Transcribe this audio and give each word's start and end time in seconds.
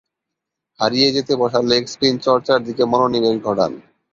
হারিয়ে 0.79 1.09
যেতে 1.11 1.33
বসা 1.35 1.59
লেগ 1.63 1.83
স্পিন 1.87 2.15
চর্চার 2.25 2.59
দিকে 2.67 2.83
মনোনিবেশ 2.85 3.35
ঘটান। 3.43 3.71